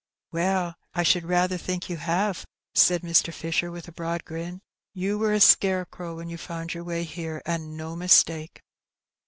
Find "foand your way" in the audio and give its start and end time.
6.37-7.03